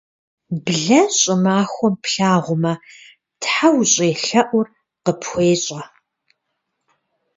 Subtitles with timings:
[0.65, 2.73] Блэ щӏымахуэм плъагъумэ,
[3.41, 4.67] тхьэ ущӏелъэӏур
[5.03, 5.81] къыпхуещӏэ.